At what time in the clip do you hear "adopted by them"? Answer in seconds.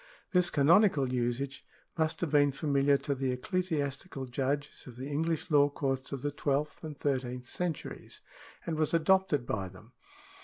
8.95-9.91